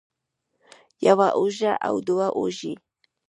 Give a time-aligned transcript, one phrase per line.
[1.07, 2.73] يوه اوږه او دوه اوږې